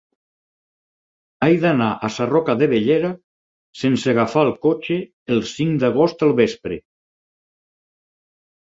[1.47, 3.13] He d'anar a Sarroca de Bellera
[3.83, 5.01] sense agafar el cotxe
[5.37, 6.85] el cinc d'agost al vespre.